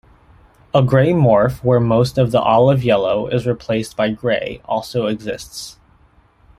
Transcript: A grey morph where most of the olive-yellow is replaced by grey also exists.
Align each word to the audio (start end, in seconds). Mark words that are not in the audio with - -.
A 0.73 0.81
grey 0.81 1.09
morph 1.11 1.63
where 1.63 1.79
most 1.79 2.17
of 2.17 2.31
the 2.31 2.41
olive-yellow 2.41 3.27
is 3.27 3.45
replaced 3.45 3.95
by 3.95 4.09
grey 4.09 4.59
also 4.65 5.05
exists. 5.05 5.77